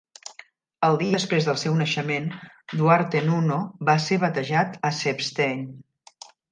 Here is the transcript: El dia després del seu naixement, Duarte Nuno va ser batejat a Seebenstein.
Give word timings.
El 0.87 0.95
dia 1.01 1.11
després 1.15 1.49
del 1.49 1.59
seu 1.65 1.75
naixement, 1.83 2.25
Duarte 2.81 3.23
Nuno 3.29 3.61
va 3.93 3.99
ser 4.09 4.21
batejat 4.29 4.85
a 4.91 4.97
Seebenstein. 5.03 5.67